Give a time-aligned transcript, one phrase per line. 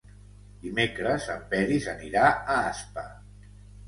[0.61, 3.05] Dimecres en Peris anirà a Aspa.